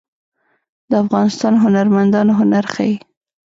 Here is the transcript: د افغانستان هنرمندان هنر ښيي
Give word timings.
د 0.89 0.91
افغانستان 1.03 1.53
هنرمندان 1.63 2.27
هنر 2.39 2.65
ښيي 2.73 2.95